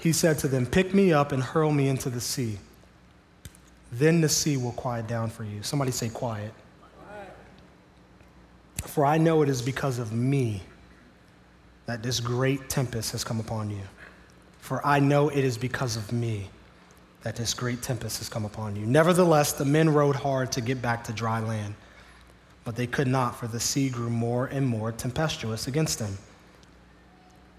[0.00, 2.58] He said to them, Pick me up and hurl me into the sea
[3.92, 5.62] then the sea will quiet down for you.
[5.62, 6.52] Somebody say, quiet.
[8.82, 10.62] For I know it is because of me
[11.86, 13.82] that this great tempest has come upon you.
[14.60, 16.48] For I know it is because of me
[17.22, 18.86] that this great tempest has come upon you.
[18.86, 21.74] Nevertheless, the men rowed hard to get back to dry land,
[22.64, 26.16] but they could not, for the sea grew more and more tempestuous against them.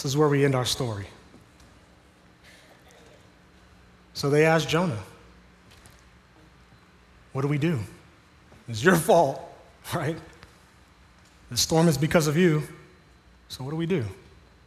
[0.00, 1.04] This is where we end our story.
[4.14, 4.98] So they asked Jonah,
[7.34, 7.78] What do we do?
[8.66, 9.42] It's your fault,
[9.94, 10.16] right?
[11.50, 12.62] The storm is because of you.
[13.48, 14.06] So what do we do?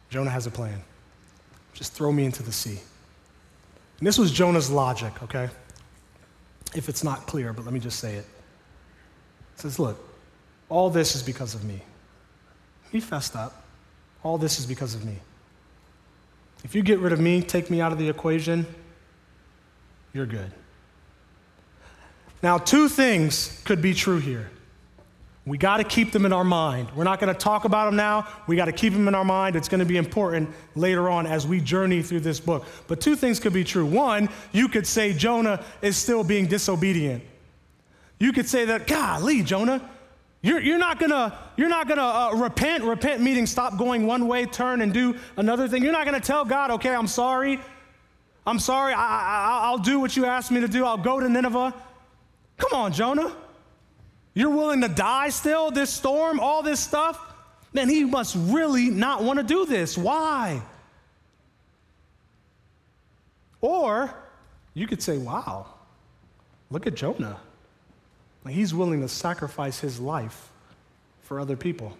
[0.08, 0.80] Jonah has a plan.
[1.72, 2.78] Just throw me into the sea.
[3.98, 5.48] And this was Jonah's logic, okay?
[6.76, 8.26] If it's not clear, but let me just say it.
[9.56, 9.98] He says, Look,
[10.68, 11.82] all this is because of me.
[12.92, 13.63] He fessed up.
[14.24, 15.16] All this is because of me.
[16.64, 18.66] If you get rid of me, take me out of the equation,
[20.12, 20.50] you're good.
[22.42, 24.50] Now, two things could be true here.
[25.46, 26.88] We got to keep them in our mind.
[26.96, 28.26] We're not going to talk about them now.
[28.46, 29.56] We got to keep them in our mind.
[29.56, 32.64] It's going to be important later on as we journey through this book.
[32.86, 33.84] But two things could be true.
[33.84, 37.22] One, you could say Jonah is still being disobedient.
[38.18, 39.86] You could say that, golly, Jonah,
[40.44, 42.84] you're, you're not gonna, you're not gonna uh, repent.
[42.84, 45.82] Repent meaning stop going one way, turn and do another thing.
[45.82, 47.58] You're not gonna tell God, okay, I'm sorry.
[48.46, 50.84] I'm sorry, I, will do what you asked me to do.
[50.84, 51.72] I'll go to Nineveh.
[52.58, 53.34] Come on, Jonah.
[54.34, 57.18] You're willing to die still, this storm, all this stuff?
[57.72, 59.96] Man, he must really not want to do this.
[59.96, 60.60] Why?
[63.62, 64.14] Or
[64.74, 65.68] you could say, wow,
[66.70, 67.38] look at Jonah.
[68.46, 70.50] He's willing to sacrifice his life
[71.22, 71.96] for other people.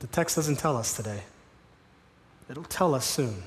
[0.00, 1.22] The text doesn't tell us today.
[2.50, 3.42] It'll tell us soon.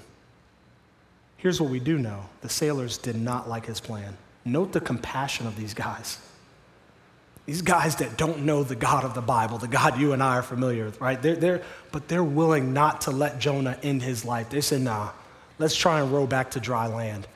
[1.38, 4.18] Here's what we do know the sailors did not like his plan.
[4.44, 6.20] Note the compassion of these guys.
[7.46, 10.38] These guys that don't know the God of the Bible, the God you and I
[10.38, 11.22] are familiar with, right?
[11.22, 14.50] They're, they're, but they're willing not to let Jonah end his life.
[14.50, 15.12] They said, nah,
[15.60, 17.28] let's try and row back to dry land.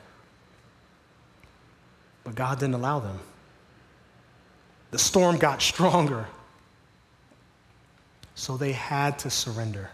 [2.24, 3.18] But God didn't allow them.
[4.90, 6.26] The storm got stronger.
[8.34, 9.90] So they had to surrender.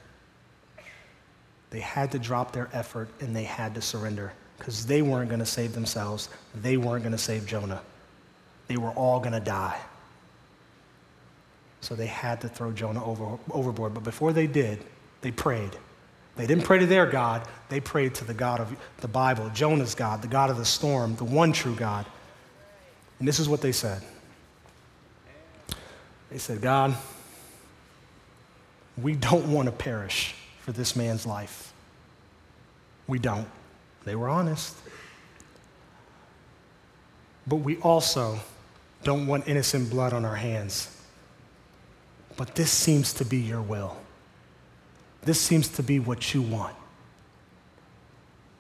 [1.71, 5.41] They had to drop their effort and they had to surrender because they weren't going
[5.41, 6.29] to save themselves.
[6.55, 7.81] They weren't going to save Jonah.
[8.67, 9.79] They were all going to die.
[11.81, 13.95] So they had to throw Jonah over, overboard.
[13.95, 14.85] But before they did,
[15.21, 15.77] they prayed.
[16.37, 19.97] They didn't pray to their God, they prayed to the God of the Bible, Jonah's
[19.97, 22.07] God, the God of the storm, the one true God.
[23.19, 24.03] And this is what they said
[26.31, 26.95] They said, God,
[28.97, 31.73] we don't want to perish for this man's life.
[33.07, 33.49] We don't.
[34.05, 34.77] They were honest.
[37.47, 38.39] But we also
[39.05, 40.95] don't want innocent blood on our hands.
[42.37, 43.97] But this seems to be your will.
[45.23, 46.77] This seems to be what you want.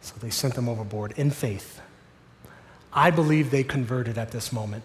[0.00, 1.80] So they sent them overboard in faith.
[2.92, 4.84] I believe they converted at this moment.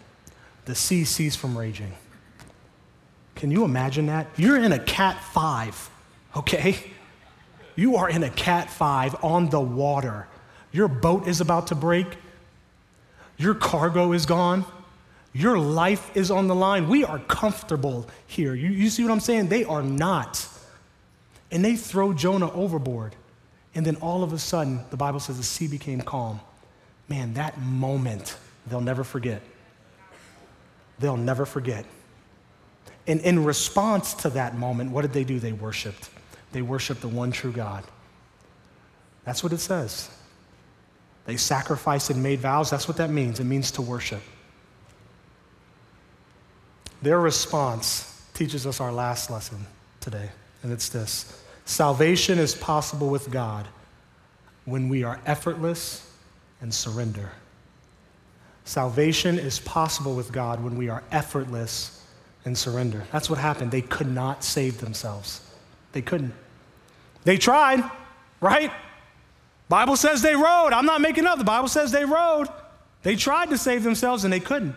[0.65, 1.93] The sea ceased from raging.
[3.35, 4.27] Can you imagine that?
[4.37, 5.89] You're in a Cat 5,
[6.37, 6.91] okay?
[7.75, 10.27] You are in a Cat 5 on the water.
[10.71, 12.07] your boat is about to break,
[13.37, 14.65] your cargo is gone,
[15.33, 16.87] your life is on the line.
[16.87, 18.53] We are comfortable here.
[18.53, 19.47] You, you see what I'm saying?
[19.47, 20.47] They are not.
[21.51, 23.15] And they throw Jonah overboard.
[23.73, 26.39] And then all of a sudden, the Bible says the sea became calm.
[27.13, 29.43] Man, that moment, they'll never forget.
[30.97, 31.85] They'll never forget.
[33.05, 35.39] And in response to that moment, what did they do?
[35.39, 36.09] They worshiped.
[36.53, 37.83] They worshiped the one true God.
[39.25, 40.09] That's what it says.
[41.25, 42.71] They sacrificed and made vows.
[42.71, 43.39] That's what that means.
[43.39, 44.23] It means to worship.
[47.03, 49.67] Their response teaches us our last lesson
[49.99, 50.31] today,
[50.63, 53.67] and it's this Salvation is possible with God
[54.65, 56.09] when we are effortless
[56.63, 57.29] and surrender.
[58.63, 62.03] Salvation is possible with God when we are effortless
[62.45, 63.03] and surrender.
[63.11, 63.69] That's what happened.
[63.71, 65.41] They could not save themselves.
[65.91, 66.33] They couldn't.
[67.25, 67.83] They tried,
[68.39, 68.71] right?
[69.67, 70.71] Bible says they rowed.
[70.71, 71.37] I'm not making up.
[71.37, 72.47] The Bible says they rowed.
[73.03, 74.75] They tried to save themselves and they couldn't.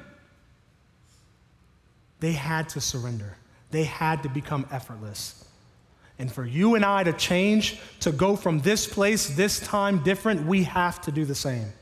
[2.19, 3.37] They had to surrender.
[3.71, 5.46] They had to become effortless.
[6.19, 10.47] And for you and I to change, to go from this place, this time different,
[10.47, 11.73] we have to do the same.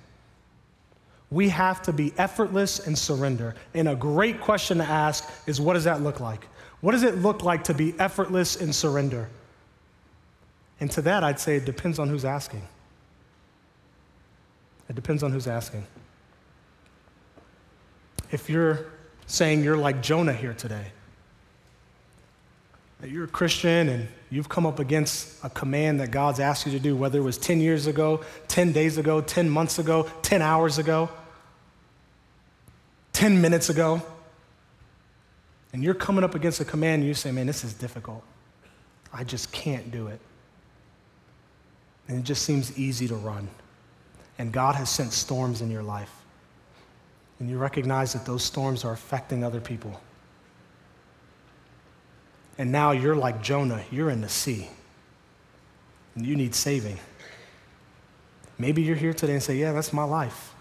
[1.30, 3.54] We have to be effortless and surrender.
[3.74, 6.46] And a great question to ask is what does that look like?
[6.80, 9.28] What does it look like to be effortless and surrender?
[10.80, 12.62] And to that, I'd say it depends on who's asking.
[14.88, 15.86] It depends on who's asking.
[18.30, 18.86] If you're
[19.26, 20.86] saying you're like Jonah here today,
[23.00, 26.72] that you're a Christian and you've come up against a command that God's asked you
[26.72, 30.42] to do, whether it was 10 years ago, 10 days ago, 10 months ago, 10
[30.42, 31.08] hours ago,
[33.12, 34.02] 10 minutes ago,
[35.72, 38.22] and you're coming up against a command and you say, man, this is difficult.
[39.12, 40.20] I just can't do it.
[42.06, 43.48] And it just seems easy to run.
[44.38, 46.12] And God has sent storms in your life.
[47.40, 50.00] And you recognize that those storms are affecting other people.
[52.58, 54.68] And now you're like Jonah, you're in the sea.
[56.14, 56.98] And you need saving.
[58.58, 60.54] Maybe you're here today and say, Yeah, that's my life.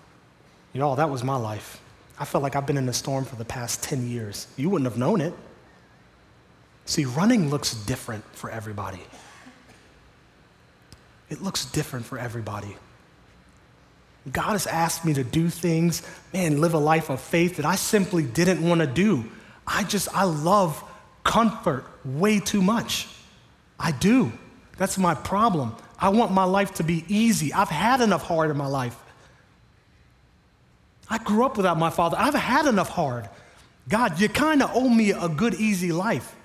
[0.73, 1.79] Y'all, that was my life.
[2.19, 4.47] I felt like I've been in a storm for the past 10 years.
[4.57, 5.33] You wouldn't have known it.
[6.85, 9.01] See, running looks different for everybody.
[11.29, 12.75] It looks different for everybody.
[14.31, 16.01] God has asked me to do things,
[16.33, 19.25] man, live a life of faith that I simply didn't want to do.
[19.67, 20.83] I just, I love
[21.23, 23.07] comfort way too much.
[23.79, 24.31] I do.
[24.77, 25.75] That's my problem.
[25.99, 27.53] I want my life to be easy.
[27.53, 28.97] I've had enough hard in my life.
[31.09, 32.17] I grew up without my father.
[32.19, 33.29] I've had enough hard.
[33.87, 36.35] God, you kind of owe me a good, easy life.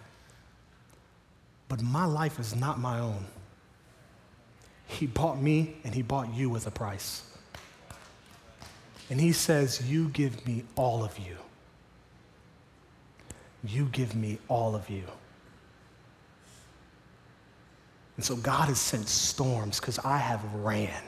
[1.68, 3.26] But my life is not my own.
[4.86, 7.22] He bought me and He bought you with a price.
[9.10, 11.36] And He says, You give me all of you.
[13.64, 15.04] You give me all of you.
[18.16, 21.02] And so God has sent storms because I have ran.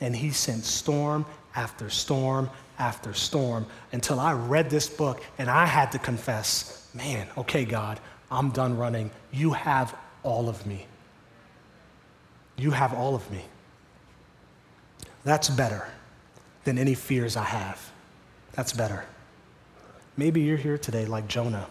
[0.00, 1.24] And He sent storm
[1.54, 7.26] after storm after storm until I read this book and I had to confess, man,
[7.38, 7.98] okay, God,
[8.30, 9.10] I'm done running.
[9.32, 10.86] You have all of me.
[12.58, 13.44] You have all of me.
[15.24, 15.88] That's better
[16.64, 17.92] than any fears I have.
[18.52, 19.04] That's better.
[20.16, 21.66] Maybe you're here today like Jonah.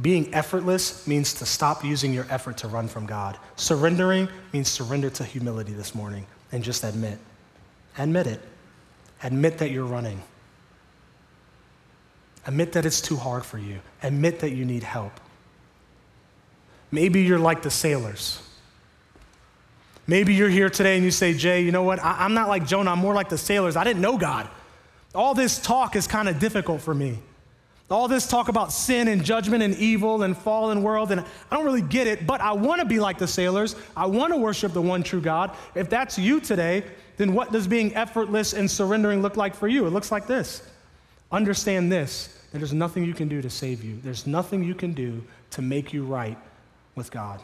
[0.00, 3.38] Being effortless means to stop using your effort to run from God.
[3.56, 7.18] Surrendering means surrender to humility this morning and just admit.
[7.98, 8.40] Admit it.
[9.22, 10.22] Admit that you're running.
[12.46, 13.80] Admit that it's too hard for you.
[14.02, 15.12] Admit that you need help.
[16.90, 18.40] Maybe you're like the sailors.
[20.06, 22.02] Maybe you're here today and you say, Jay, you know what?
[22.02, 22.92] I- am not like Jonah.
[22.92, 23.76] I'm more like the sailors.
[23.76, 24.48] I didn't know God.
[25.14, 27.18] All this talk is kind of difficult for me.
[27.90, 31.64] All this talk about sin and judgment and evil and fallen world, and I don't
[31.64, 33.74] really get it, but I want to be like the sailors.
[33.96, 35.50] I want to worship the one true God.
[35.74, 36.84] If that's you today,
[37.16, 39.86] then what does being effortless and surrendering look like for you?
[39.88, 40.62] It looks like this.
[41.32, 44.92] Understand this that there's nothing you can do to save you, there's nothing you can
[44.92, 46.38] do to make you right
[46.94, 47.40] with God.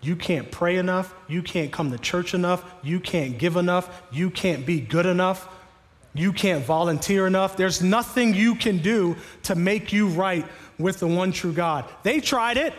[0.00, 1.14] You can't pray enough.
[1.26, 2.64] You can't come to church enough.
[2.82, 4.02] You can't give enough.
[4.12, 5.48] You can't be good enough.
[6.14, 7.56] You can't volunteer enough.
[7.56, 10.44] There's nothing you can do to make you right
[10.78, 11.84] with the one true God.
[12.02, 12.74] They tried it,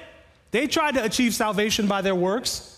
[0.51, 2.75] they tried to achieve salvation by their works.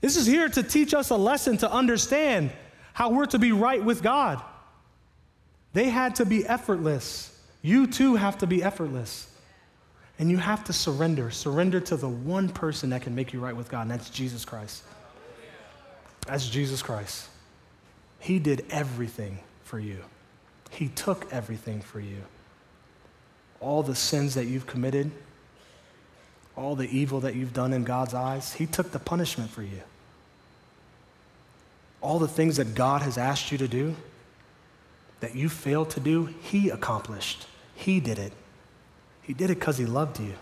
[0.00, 2.50] This is here to teach us a lesson to understand
[2.92, 4.42] how we're to be right with God.
[5.72, 7.38] They had to be effortless.
[7.62, 9.29] You too have to be effortless.
[10.20, 11.30] And you have to surrender.
[11.30, 14.44] Surrender to the one person that can make you right with God, and that's Jesus
[14.44, 14.82] Christ.
[16.26, 17.26] That's Jesus Christ.
[18.18, 20.04] He did everything for you,
[20.70, 22.18] He took everything for you.
[23.60, 25.10] All the sins that you've committed,
[26.54, 29.80] all the evil that you've done in God's eyes, He took the punishment for you.
[32.02, 33.96] All the things that God has asked you to do,
[35.20, 37.46] that you failed to do, He accomplished.
[37.74, 38.34] He did it.
[39.30, 40.34] He did it because He loved you.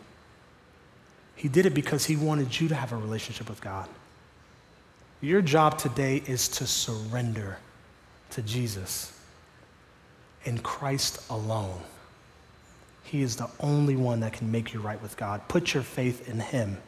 [1.36, 3.86] He did it because He wanted you to have a relationship with God.
[5.20, 7.58] Your job today is to surrender
[8.30, 9.12] to Jesus
[10.46, 11.82] in Christ alone.
[13.04, 15.46] He is the only one that can make you right with God.
[15.48, 16.78] Put your faith in Him.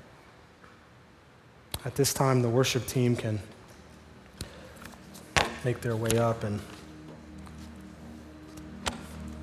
[1.84, 3.40] At this time, the worship team can
[5.66, 6.60] make their way up and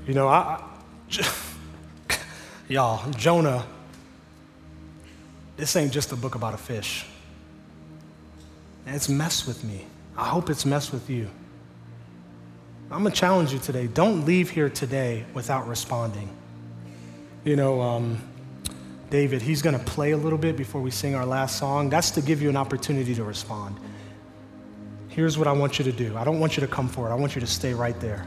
[0.08, 0.60] you know I,
[1.12, 1.34] I
[2.68, 3.65] y'all jonah
[5.55, 7.05] this ain't just a book about a fish
[8.86, 9.86] it's messed with me
[10.18, 11.30] i hope it's messed with you
[12.91, 16.30] i'm to challenge you today don't leave here today without responding
[17.43, 18.22] you know um,
[19.09, 22.22] david he's to play a little bit before we sing our last song that's to
[22.22, 23.78] give you an opportunity to respond
[25.18, 26.15] here's what I want you to do.
[26.15, 27.09] I don't want you to come forward.
[27.09, 28.24] I want you to stay right there.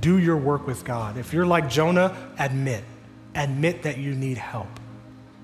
[0.00, 1.16] Do your work with God.
[1.16, 2.82] If you're like Jonah, admit.
[3.34, 4.68] Admit that you need help.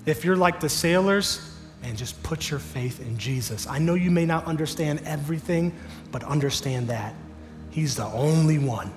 [0.05, 3.67] If you're like the sailors, and just put your faith in Jesus.
[3.67, 5.73] I know you may not understand everything,
[6.11, 7.13] but understand that
[7.69, 8.91] He's the only one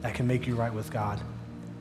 [0.00, 1.20] that can make you right with God.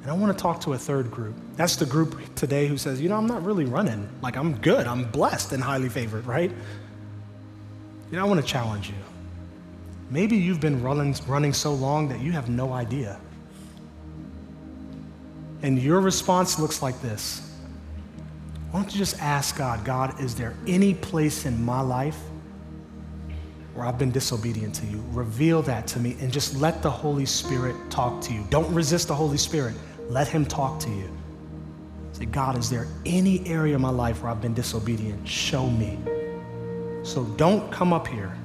[0.02, 1.36] And I want to talk to a third group.
[1.56, 4.10] That's the group today who says, you know, I'm not really running.
[4.22, 4.88] Like, I'm good.
[4.88, 6.52] I'm blessed and highly favored, right?
[8.12, 8.96] You know, I want to challenge you.
[10.10, 13.20] Maybe you've been running, running so long that you have no idea.
[15.62, 17.42] And your response looks like this
[18.72, 22.18] Why don't you just ask God, God, is there any place in my life
[23.74, 25.04] where I've been disobedient to you?
[25.12, 28.46] Reveal that to me and just let the Holy Spirit talk to you.
[28.50, 29.76] Don't resist the Holy Spirit,
[30.08, 31.10] let Him talk to you.
[32.14, 35.28] Say, God, is there any area of my life where I've been disobedient?
[35.28, 35.98] Show me.
[37.04, 38.36] So don't come up here.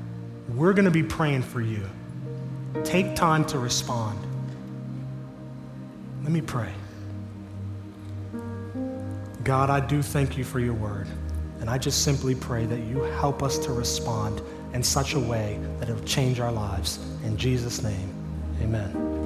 [0.54, 1.82] We're going to be praying for you.
[2.84, 4.18] Take time to respond.
[6.22, 6.72] Let me pray.
[9.45, 11.07] God, I do thank you for your word.
[11.61, 14.40] And I just simply pray that you help us to respond
[14.72, 16.99] in such a way that it'll change our lives.
[17.24, 18.12] In Jesus' name,
[18.62, 19.23] amen.